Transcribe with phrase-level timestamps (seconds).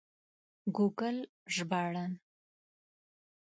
[0.75, 1.17] ګوګل
[1.53, 2.11] ژباړن